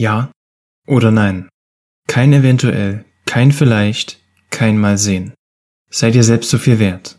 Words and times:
Ja 0.00 0.32
oder 0.86 1.10
nein. 1.10 1.50
Kein 2.08 2.32
eventuell, 2.32 3.04
kein 3.26 3.52
vielleicht, 3.52 4.18
kein 4.48 4.78
mal 4.78 4.96
sehen. 4.96 5.34
Seid 5.90 6.14
ihr 6.14 6.24
selbst 6.24 6.48
so 6.48 6.56
viel 6.56 6.78
wert. 6.78 7.18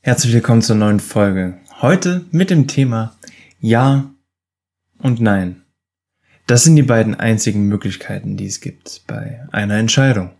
Herzlich 0.00 0.32
willkommen 0.32 0.62
zur 0.62 0.76
neuen 0.76 1.00
Folge. 1.00 1.60
Heute 1.82 2.24
mit 2.30 2.48
dem 2.48 2.66
Thema 2.66 3.14
Ja 3.60 4.10
und 5.00 5.20
Nein. 5.20 5.64
Das 6.46 6.64
sind 6.64 6.76
die 6.76 6.82
beiden 6.82 7.14
einzigen 7.14 7.68
Möglichkeiten, 7.68 8.38
die 8.38 8.46
es 8.46 8.62
gibt 8.62 9.02
bei 9.06 9.46
einer 9.52 9.76
Entscheidung. 9.76 10.30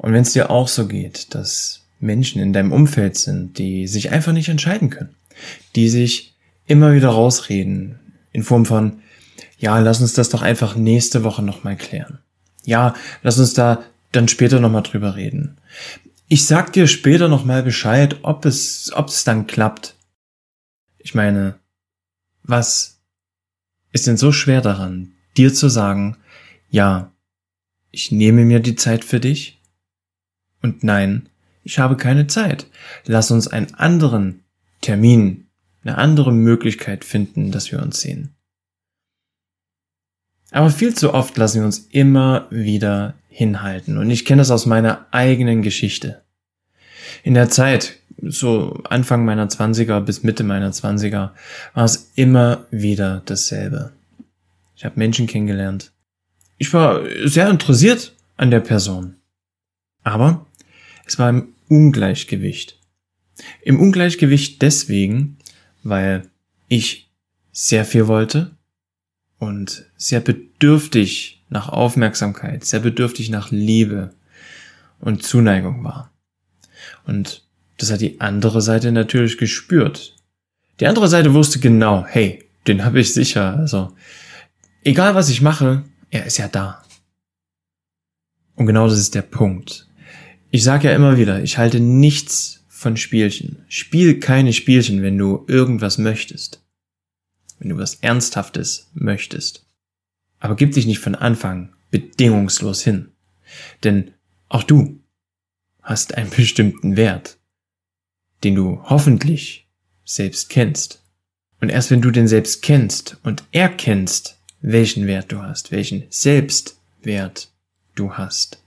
Und 0.00 0.14
wenn 0.14 0.22
es 0.22 0.32
dir 0.32 0.50
auch 0.50 0.66
so 0.66 0.88
geht, 0.88 1.34
dass 1.34 1.82
Menschen 1.98 2.40
in 2.40 2.54
deinem 2.54 2.72
Umfeld 2.72 3.18
sind, 3.18 3.58
die 3.58 3.86
sich 3.86 4.10
einfach 4.10 4.32
nicht 4.32 4.48
entscheiden 4.48 4.88
können, 4.88 5.14
die 5.76 5.90
sich 5.90 6.34
immer 6.66 6.94
wieder 6.94 7.10
rausreden 7.10 8.00
in 8.32 8.42
Form 8.42 8.64
von, 8.64 9.02
ja, 9.58 9.78
lass 9.78 10.00
uns 10.00 10.14
das 10.14 10.30
doch 10.30 10.40
einfach 10.40 10.74
nächste 10.74 11.22
Woche 11.22 11.42
nochmal 11.42 11.76
klären. 11.76 12.18
Ja, 12.64 12.94
lass 13.22 13.38
uns 13.38 13.52
da 13.52 13.84
dann 14.10 14.26
später 14.26 14.58
nochmal 14.58 14.84
drüber 14.84 15.16
reden. 15.16 15.58
Ich 16.28 16.46
sag 16.46 16.72
dir 16.72 16.86
später 16.86 17.28
nochmal 17.28 17.62
Bescheid, 17.62 18.16
ob 18.22 18.46
es, 18.46 18.90
ob 18.94 19.08
es 19.08 19.24
dann 19.24 19.46
klappt. 19.46 19.96
Ich 20.96 21.14
meine, 21.14 21.56
was 22.42 23.00
ist 23.92 24.06
denn 24.06 24.16
so 24.16 24.32
schwer 24.32 24.62
daran, 24.62 25.12
dir 25.36 25.52
zu 25.52 25.68
sagen, 25.68 26.16
ja, 26.70 27.12
ich 27.90 28.10
nehme 28.12 28.46
mir 28.46 28.60
die 28.60 28.76
Zeit 28.76 29.04
für 29.04 29.20
dich? 29.20 29.59
Und 30.62 30.84
nein, 30.84 31.28
ich 31.64 31.78
habe 31.78 31.96
keine 31.96 32.26
Zeit. 32.26 32.66
Lass 33.06 33.30
uns 33.30 33.48
einen 33.48 33.74
anderen 33.74 34.44
Termin, 34.80 35.46
eine 35.84 35.98
andere 35.98 36.32
Möglichkeit 36.32 37.04
finden, 37.04 37.50
dass 37.50 37.70
wir 37.72 37.82
uns 37.82 38.00
sehen. 38.00 38.34
Aber 40.50 40.70
viel 40.70 40.94
zu 40.94 41.14
oft 41.14 41.36
lassen 41.36 41.60
wir 41.60 41.66
uns 41.66 41.78
immer 41.90 42.46
wieder 42.50 43.14
hinhalten. 43.28 43.98
Und 43.98 44.10
ich 44.10 44.24
kenne 44.24 44.40
das 44.40 44.50
aus 44.50 44.66
meiner 44.66 45.06
eigenen 45.12 45.62
Geschichte. 45.62 46.22
In 47.22 47.34
der 47.34 47.50
Zeit, 47.50 47.98
so 48.22 48.82
Anfang 48.84 49.24
meiner 49.24 49.48
Zwanziger 49.48 50.00
bis 50.00 50.22
Mitte 50.22 50.42
meiner 50.42 50.72
Zwanziger, 50.72 51.34
war 51.74 51.84
es 51.84 52.10
immer 52.16 52.66
wieder 52.70 53.22
dasselbe. 53.24 53.92
Ich 54.76 54.84
habe 54.84 54.98
Menschen 54.98 55.26
kennengelernt. 55.26 55.92
Ich 56.58 56.72
war 56.74 57.02
sehr 57.24 57.48
interessiert 57.48 58.14
an 58.36 58.50
der 58.50 58.60
Person. 58.60 59.16
Aber 60.02 60.46
es 61.10 61.18
war 61.18 61.28
im 61.28 61.54
Ungleichgewicht. 61.68 62.78
Im 63.62 63.80
Ungleichgewicht 63.80 64.62
deswegen, 64.62 65.38
weil 65.82 66.28
ich 66.68 67.10
sehr 67.50 67.84
viel 67.84 68.06
wollte 68.06 68.52
und 69.38 69.86
sehr 69.96 70.20
bedürftig 70.20 71.42
nach 71.48 71.68
Aufmerksamkeit, 71.68 72.64
sehr 72.64 72.78
bedürftig 72.78 73.28
nach 73.28 73.50
Liebe 73.50 74.14
und 75.00 75.24
Zuneigung 75.24 75.82
war. 75.82 76.12
Und 77.06 77.42
das 77.78 77.90
hat 77.90 78.00
die 78.00 78.20
andere 78.20 78.62
Seite 78.62 78.92
natürlich 78.92 79.36
gespürt. 79.36 80.14
Die 80.78 80.86
andere 80.86 81.08
Seite 81.08 81.34
wusste 81.34 81.58
genau, 81.58 82.06
hey, 82.06 82.44
den 82.68 82.84
habe 82.84 83.00
ich 83.00 83.12
sicher. 83.12 83.56
Also, 83.56 83.96
egal 84.84 85.16
was 85.16 85.28
ich 85.28 85.42
mache, 85.42 85.82
er 86.10 86.26
ist 86.26 86.38
ja 86.38 86.46
da. 86.46 86.84
Und 88.54 88.66
genau 88.66 88.86
das 88.86 89.00
ist 89.00 89.16
der 89.16 89.22
Punkt. 89.22 89.89
Ich 90.50 90.64
sage 90.64 90.88
ja 90.88 90.94
immer 90.94 91.16
wieder, 91.16 91.42
ich 91.42 91.58
halte 91.58 91.80
nichts 91.80 92.64
von 92.68 92.96
Spielchen. 92.96 93.64
Spiel 93.68 94.20
keine 94.20 94.52
Spielchen, 94.52 95.02
wenn 95.02 95.18
du 95.18 95.44
irgendwas 95.46 95.98
möchtest. 95.98 96.62
Wenn 97.58 97.68
du 97.68 97.76
was 97.76 97.96
Ernsthaftes 97.96 98.90
möchtest. 98.94 99.66
Aber 100.38 100.56
gib 100.56 100.72
dich 100.72 100.86
nicht 100.86 101.00
von 101.00 101.14
Anfang 101.14 101.72
bedingungslos 101.90 102.82
hin. 102.82 103.10
Denn 103.84 104.12
auch 104.48 104.62
du 104.62 105.00
hast 105.82 106.14
einen 106.16 106.30
bestimmten 106.36 106.96
Wert 106.96 107.38
den 108.44 108.54
du 108.54 108.82
hoffentlich 108.84 109.68
selbst 110.04 110.48
kennst. 110.48 111.02
Und 111.60 111.68
erst 111.68 111.90
wenn 111.90 112.00
du 112.00 112.10
den 112.10 112.26
selbst 112.26 112.62
kennst 112.62 113.18
und 113.22 113.44
erkennst, 113.52 114.38
welchen 114.62 115.06
Wert 115.06 115.30
du 115.30 115.42
hast, 115.42 115.72
welchen 115.72 116.04
Selbstwert 116.08 117.50
du 117.94 118.14
hast, 118.14 118.59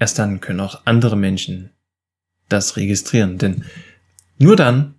erst 0.00 0.18
dann 0.18 0.40
können 0.40 0.58
auch 0.58 0.80
andere 0.86 1.16
Menschen 1.16 1.70
das 2.48 2.76
registrieren. 2.76 3.38
Denn 3.38 3.64
nur 4.38 4.56
dann 4.56 4.96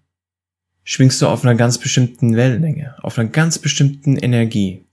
schwingst 0.85 1.21
du 1.21 1.27
auf 1.27 1.43
einer 1.43 1.55
ganz 1.55 1.77
bestimmten 1.77 2.37
Wellenlänge, 2.37 2.95
auf 3.03 3.19
einer 3.19 3.29
ganz 3.29 3.59
bestimmten 3.59 4.15
Energie, 4.15 4.85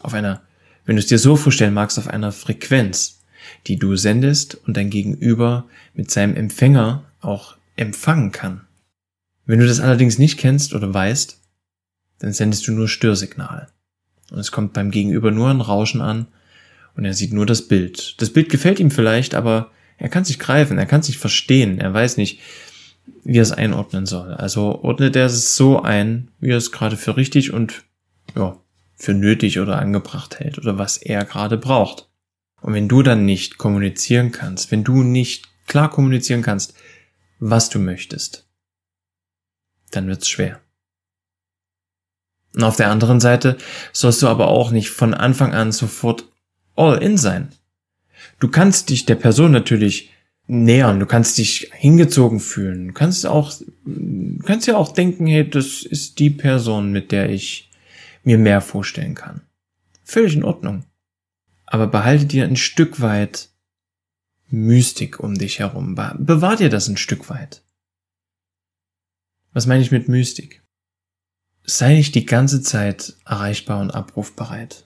auf 0.00 0.12
einer, 0.12 0.42
wenn 0.84 0.96
du 0.96 1.00
es 1.00 1.06
dir 1.06 1.18
so 1.18 1.36
vorstellen 1.36 1.72
magst, 1.72 1.98
auf 1.98 2.08
einer 2.08 2.32
Frequenz, 2.32 3.22
die 3.66 3.76
du 3.76 3.96
sendest 3.96 4.56
und 4.66 4.76
dein 4.76 4.90
Gegenüber 4.90 5.66
mit 5.94 6.10
seinem 6.10 6.36
Empfänger 6.36 7.04
auch 7.20 7.56
empfangen 7.76 8.32
kann. 8.32 8.66
Wenn 9.46 9.60
du 9.60 9.66
das 9.66 9.80
allerdings 9.80 10.18
nicht 10.18 10.38
kennst 10.38 10.74
oder 10.74 10.92
weißt, 10.92 11.40
dann 12.18 12.32
sendest 12.32 12.66
du 12.66 12.72
nur 12.72 12.88
Störsignal. 12.88 13.68
Und 14.30 14.38
es 14.38 14.52
kommt 14.52 14.72
beim 14.72 14.90
Gegenüber 14.90 15.30
nur 15.30 15.50
ein 15.50 15.60
Rauschen 15.60 16.00
an 16.00 16.26
und 16.96 17.04
er 17.04 17.14
sieht 17.14 17.32
nur 17.32 17.46
das 17.46 17.68
Bild. 17.68 18.20
Das 18.20 18.30
Bild 18.30 18.48
gefällt 18.48 18.80
ihm 18.80 18.90
vielleicht, 18.90 19.34
aber 19.34 19.70
er 19.98 20.08
kann 20.08 20.24
sich 20.24 20.38
greifen, 20.38 20.78
er 20.78 20.86
kann 20.86 21.02
sich 21.02 21.18
verstehen, 21.18 21.78
er 21.78 21.92
weiß 21.92 22.16
nicht, 22.16 22.40
wie 23.24 23.38
er 23.38 23.42
es 23.42 23.52
einordnen 23.52 24.06
soll. 24.06 24.34
Also 24.34 24.82
ordnet 24.82 25.16
er 25.16 25.26
es 25.26 25.56
so 25.56 25.82
ein, 25.82 26.28
wie 26.40 26.50
er 26.50 26.58
es 26.58 26.72
gerade 26.72 26.96
für 26.96 27.16
richtig 27.16 27.52
und 27.52 27.84
ja, 28.34 28.58
für 28.94 29.14
nötig 29.14 29.60
oder 29.60 29.78
angebracht 29.78 30.40
hält 30.40 30.58
oder 30.58 30.78
was 30.78 30.96
er 30.96 31.24
gerade 31.24 31.56
braucht. 31.56 32.08
Und 32.60 32.72
wenn 32.72 32.88
du 32.88 33.02
dann 33.02 33.24
nicht 33.24 33.58
kommunizieren 33.58 34.32
kannst, 34.32 34.70
wenn 34.70 34.84
du 34.84 35.02
nicht 35.02 35.48
klar 35.66 35.90
kommunizieren 35.90 36.42
kannst, 36.42 36.74
was 37.38 37.68
du 37.68 37.78
möchtest, 37.78 38.46
dann 39.90 40.06
wird's 40.06 40.28
schwer. 40.28 40.60
Und 42.54 42.62
auf 42.62 42.76
der 42.76 42.90
anderen 42.90 43.20
Seite 43.20 43.58
sollst 43.92 44.22
du 44.22 44.28
aber 44.28 44.48
auch 44.48 44.70
nicht 44.70 44.90
von 44.90 45.12
Anfang 45.12 45.52
an 45.52 45.72
sofort 45.72 46.24
all 46.76 47.02
in 47.02 47.16
sein. 47.16 47.50
Du 48.40 48.48
kannst 48.48 48.90
dich 48.90 49.06
der 49.06 49.14
Person 49.14 49.52
natürlich 49.52 50.10
nähern, 50.46 51.00
du 51.00 51.06
kannst 51.06 51.38
dich 51.38 51.70
hingezogen 51.74 52.40
fühlen, 52.40 52.88
du 52.88 52.94
kannst 52.94 53.26
auch, 53.26 53.52
kannst 54.44 54.66
ja 54.66 54.76
auch 54.76 54.92
denken, 54.92 55.26
hey, 55.26 55.48
das 55.48 55.82
ist 55.82 56.18
die 56.18 56.30
Person, 56.30 56.92
mit 56.92 57.12
der 57.12 57.30
ich 57.30 57.70
mir 58.22 58.38
mehr 58.38 58.60
vorstellen 58.60 59.14
kann. 59.14 59.42
Völlig 60.02 60.34
in 60.34 60.44
Ordnung. 60.44 60.84
Aber 61.66 61.86
behalte 61.86 62.26
dir 62.26 62.44
ein 62.44 62.56
Stück 62.56 63.00
weit 63.00 63.50
Mystik 64.48 65.20
um 65.20 65.34
dich 65.34 65.58
herum. 65.58 65.94
Bewahr 65.94 66.56
dir 66.56 66.68
das 66.68 66.88
ein 66.88 66.96
Stück 66.96 67.30
weit. 67.30 67.62
Was 69.52 69.66
meine 69.66 69.82
ich 69.82 69.90
mit 69.90 70.08
Mystik? 70.08 70.62
Sei 71.64 71.94
nicht 71.94 72.14
die 72.14 72.26
ganze 72.26 72.60
Zeit 72.60 73.14
erreichbar 73.24 73.80
und 73.80 73.92
abrufbereit. 73.92 74.83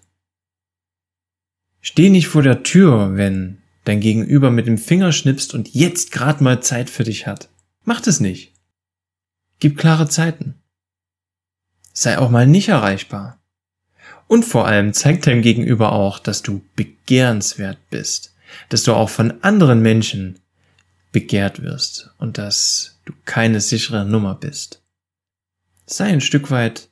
Steh 1.81 2.11
nicht 2.11 2.29
vor 2.29 2.43
der 2.43 2.63
Tür, 2.63 3.17
wenn 3.17 3.59
dein 3.85 4.01
Gegenüber 4.01 4.51
mit 4.51 4.67
dem 4.67 4.79
Finger 4.79 5.13
schnipst 5.13 5.55
und 5.55 5.75
jetzt 5.75 6.13
gerade 6.13 6.43
mal 6.45 6.63
Zeit 6.63 6.91
für 6.91 7.05
dich 7.05 7.27
hat. 7.27 7.49
Mach 7.85 8.01
das 8.01 8.21
nicht. 8.21 8.53
Gib 9.61 9.79
klare 9.79 10.09
Zeiten. 10.09 10.55
Sei 11.93 12.19
auch 12.19 12.31
mal 12.31 12.47
nicht 12.47 12.69
erreichbar. 12.69 13.41
Und 14.27 14.45
vor 14.45 14.67
allem 14.67 14.93
zeig 14.93 15.23
deinem 15.23 15.43
Gegenüber 15.43 15.93
auch, 15.93 16.19
dass 16.19 16.43
du 16.43 16.63
begehrenswert 16.77 17.79
bist 17.91 18.35
dass 18.69 18.83
du 18.85 18.95
auch 18.95 19.11
von 19.11 19.43
anderen 19.43 19.81
Menschen 19.81 20.41
begehrt 21.13 21.63
wirst 21.63 22.11
und 22.19 22.39
dass 22.39 23.01
du 23.05 23.13
keine 23.25 23.61
sichere 23.61 24.05
Nummer 24.05 24.35
bist. 24.35 24.83
Sei 25.87 26.07
ein 26.07 26.21
Stück 26.21 26.51
weit 26.51 26.91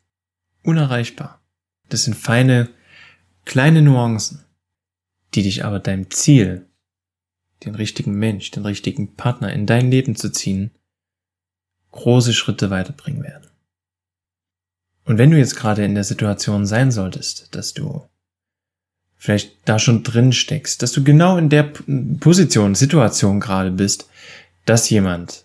unerreichbar. 0.63 1.41
Das 1.89 2.05
sind 2.05 2.15
feine, 2.15 2.71
kleine 3.45 3.83
Nuancen, 3.83 4.45
die 5.37 5.43
dich 5.43 5.65
aber 5.65 5.79
deinem 5.79 6.11
Ziel, 6.11 6.67
den 7.65 7.75
richtigen 7.75 8.15
Mensch, 8.15 8.51
den 8.51 8.65
richtigen 8.65 9.15
Partner 9.15 9.53
in 9.53 9.67
dein 9.67 9.91
Leben 9.91 10.17
zu 10.17 10.31
ziehen, 10.31 10.71
große 11.93 12.33
Schritte 12.35 12.71
weiterbringen 12.71 13.23
werden. 13.23 13.51
Und 15.05 15.19
wenn 15.19 15.31
du 15.31 15.39
jetzt 15.39 15.57
gerade 15.57 15.85
in 15.85 15.95
der 15.95 16.05
Situation 16.05 16.67
sein 16.67 16.91
solltest, 16.91 17.55
dass 17.55 17.75
du 17.75 18.07
vielleicht 19.17 19.57
da 19.65 19.79
schon 19.79 20.03
drin 20.03 20.33
steckst, 20.33 20.83
dass 20.83 20.93
du 20.93 21.05
genau 21.05 21.37
in 21.37 21.49
der 21.49 21.73
Position, 22.21 22.75
Situation 22.75 23.41
gerade 23.41 23.71
bist, 23.71 24.09
dass 24.65 24.91
jemand 24.91 25.45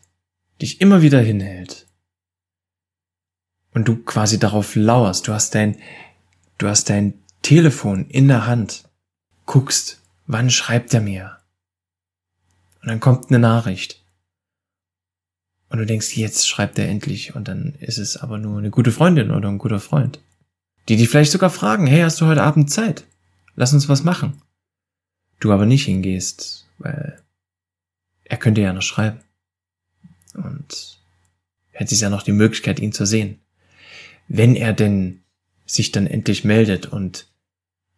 dich 0.62 0.82
immer 0.82 1.02
wieder 1.02 1.20
hinhält 1.20 1.88
und 3.74 3.88
du 3.88 3.98
quasi 3.98 4.40
darauf 4.40 4.76
lauerst, 4.76 5.28
du 5.28 5.34
hast 5.34 5.56
dein, 5.56 5.78
du 6.58 6.68
hast 6.68 6.90
dein 6.90 7.14
Telefon 7.42 8.08
in 8.10 8.28
der 8.28 8.48
Hand, 8.48 8.90
guckst, 9.52 10.02
wann 10.28 10.50
schreibt 10.50 10.94
er 10.94 11.02
mir? 11.02 11.38
Und 12.82 12.88
dann 12.88 13.02
kommt 13.02 13.30
eine 13.30 13.40
Nachricht. 13.40 14.02
Und 15.68 15.80
du 15.80 15.86
denkst, 15.86 16.16
jetzt 16.16 16.48
schreibt 16.48 16.80
er 16.80 16.88
endlich. 16.88 17.36
Und 17.36 17.50
dann 17.50 17.76
ist 17.76 17.98
es 17.98 18.16
aber 18.16 18.38
nur 18.38 18.58
eine 18.58 18.70
gute 18.70 18.94
Freundin 18.94 19.30
oder 19.30 19.50
ein 19.50 19.58
guter 19.58 19.82
Freund. 19.82 20.22
Die 20.88 20.96
dich 20.96 21.10
vielleicht 21.10 21.34
sogar 21.34 21.50
fragen, 21.50 21.86
hey, 21.86 22.02
hast 22.02 22.22
du 22.22 22.28
heute 22.28 22.44
Abend 22.44 22.72
Zeit? 22.72 23.04
Lass 23.56 23.74
uns 23.74 23.90
was 23.90 24.06
machen. 24.06 24.42
Du 25.42 25.52
aber 25.52 25.66
nicht 25.66 25.84
hingehst, 25.84 26.66
weil 26.78 27.22
er 28.24 28.38
könnte 28.38 28.62
ja 28.62 28.72
noch 28.72 28.82
schreiben. 28.82 29.20
Und 30.34 30.98
hättest 31.72 32.02
ja 32.02 32.10
noch 32.10 32.24
die 32.24 32.32
Möglichkeit, 32.32 32.80
ihn 32.80 32.94
zu 32.94 33.06
sehen. 33.06 33.42
Wenn 34.30 34.56
er 34.56 34.72
denn 34.72 35.24
sich 35.66 35.92
dann 35.92 36.08
endlich 36.08 36.46
meldet 36.46 36.86
und 36.86 37.31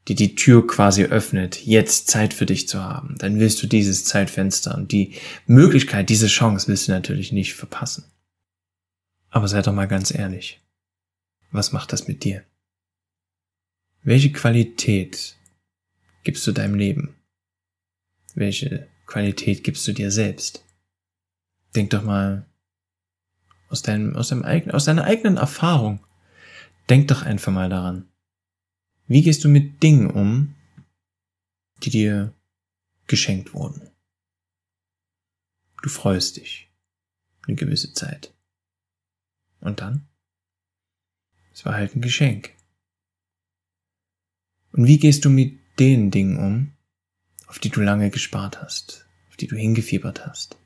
die 0.08 0.16
die 0.16 0.36
Tür 0.36 0.68
quasi 0.68 1.06
öffnet, 1.06 1.66
jetzt 1.66 2.08
Zeit 2.08 2.34
für 2.34 2.46
dich 2.46 2.68
zu 2.68 2.84
haben, 2.84 3.16
dann 3.20 3.40
willst 3.40 3.64
du 3.64 3.68
dieses 3.68 4.06
Zeitfenster 4.06 4.76
und 4.76 4.92
die 4.92 5.16
Möglichkeit, 5.46 6.10
diese 6.10 6.28
Chance 6.28 6.68
willst 6.68 6.88
du 6.88 6.92
natürlich 6.92 7.32
nicht 7.32 7.54
verpassen. 7.54 8.06
Aber 9.30 9.48
sei 9.48 9.62
doch 9.62 9.74
mal 9.74 9.88
ganz 9.88 10.14
ehrlich. 10.14 10.62
Was 11.52 11.72
macht 11.72 11.94
das 11.94 12.08
mit 12.08 12.24
dir? 12.24 12.44
Welche 14.04 14.32
Qualität 14.32 15.38
gibst 16.24 16.46
du 16.46 16.52
deinem 16.52 16.76
Leben? 16.76 17.16
Welche 18.36 18.88
Qualität 19.06 19.64
gibst 19.64 19.88
du 19.88 19.94
dir 19.94 20.12
selbst? 20.12 20.66
Denk 21.76 21.92
doch 21.92 22.04
mal 22.04 22.46
aus 23.70 23.82
deinem, 23.82 24.16
aus 24.16 24.30
deinem 24.30 24.72
aus 24.72 24.86
deiner 24.86 25.06
eigenen 25.06 25.38
Erfahrung. 25.38 26.00
Denk 26.90 27.08
doch 27.08 27.24
einfach 27.24 27.52
mal 27.52 27.70
daran. 27.70 28.08
Wie 29.08 29.22
gehst 29.22 29.44
du 29.44 29.50
mit 29.50 29.84
Dingen 29.84 30.10
um, 30.10 30.56
die 31.84 31.90
dir 31.90 32.34
geschenkt 33.08 33.54
wurden? 33.54 33.90
Du 35.82 35.90
freust 35.90 36.38
dich 36.38 36.72
eine 37.46 37.56
gewisse 37.56 37.94
Zeit. 37.94 38.34
Und 39.60 39.82
dann? 39.82 40.08
Es 41.54 41.66
war 41.66 41.74
halt 41.74 41.96
ein 41.96 42.02
Geschenk. 42.02 42.56
Und 44.72 44.88
wie 44.88 44.98
gehst 44.98 45.26
du 45.26 45.30
mit 45.30 45.60
den 45.80 46.10
Dingen 46.10 46.38
um, 46.38 46.74
auf 47.48 47.60
die 47.60 47.70
du 47.70 47.82
lange 47.82 48.10
gespart 48.10 48.62
hast, 48.62 49.06
auf 49.30 49.38
die 49.38 49.48
du 49.48 49.56
hingefiebert 49.56 50.26
hast, 50.26 50.58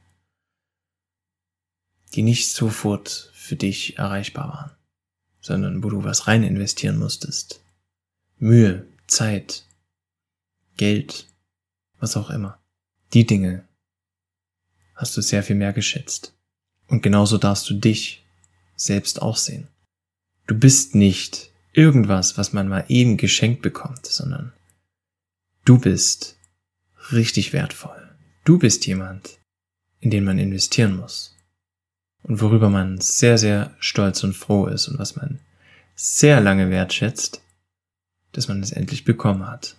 die 2.14 2.22
nicht 2.22 2.50
sofort 2.50 3.32
für 3.34 3.56
dich 3.56 3.98
erreichbar 3.98 4.50
waren, 4.50 4.72
sondern 5.42 5.84
wo 5.84 5.90
du 5.90 6.04
was 6.04 6.28
rein 6.28 6.44
investieren 6.44 6.98
musstest, 6.98 7.62
Mühe, 8.40 8.86
Zeit, 9.08 9.66
Geld, 10.76 11.28
was 12.00 12.16
auch 12.16 12.30
immer. 12.30 12.60
Die 13.14 13.26
Dinge 13.26 13.68
hast 14.96 15.18
du 15.18 15.22
sehr 15.22 15.42
viel 15.42 15.56
mehr 15.56 15.74
geschätzt. 15.74 16.36
Und 16.88 17.02
genauso 17.02 17.38
darfst 17.38 17.68
du 17.70 17.74
dich 17.74 18.24
selbst 18.76 19.22
auch 19.22 19.38
sehen. 19.38 19.68
Du 20.46 20.54
bist 20.54 20.94
nicht 20.94 21.52
irgendwas, 21.74 22.38
was 22.38 22.54
man 22.54 22.68
mal 22.68 22.86
eben 22.90 23.18
geschenkt 23.18 23.64
bekommt, 23.64 24.06
sondern 24.06 24.54
du 25.66 25.80
bist 25.80 26.38
richtig 27.12 27.54
wertvoll. 27.54 28.16
Du 28.46 28.60
bist 28.60 28.86
jemand, 28.86 29.40
in 30.00 30.12
den 30.12 30.24
man 30.24 30.38
investieren 30.38 30.96
muss. 30.96 31.36
Und 32.22 32.40
worüber 32.40 32.70
man 32.70 33.02
sehr, 33.02 33.38
sehr 33.38 33.76
stolz 33.80 34.24
und 34.24 34.34
froh 34.34 34.68
ist 34.68 34.88
und 34.88 35.00
was 35.00 35.16
man 35.16 35.40
sehr 35.96 36.40
lange 36.40 36.70
wertschätzt, 36.70 37.42
dass 38.38 38.48
man 38.48 38.62
es 38.62 38.72
endlich 38.72 39.04
bekommen 39.04 39.48
hat. 39.48 39.76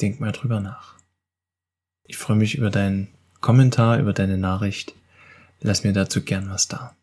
Denk 0.00 0.20
mal 0.20 0.30
drüber 0.30 0.60
nach. 0.60 0.94
Ich 2.04 2.16
freue 2.16 2.36
mich 2.36 2.54
über 2.54 2.70
deinen 2.70 3.08
Kommentar, 3.40 3.98
über 3.98 4.12
deine 4.12 4.38
Nachricht. 4.38 4.94
Lass 5.60 5.82
mir 5.82 5.92
dazu 5.92 6.22
gern 6.22 6.48
was 6.48 6.68
da. 6.68 6.94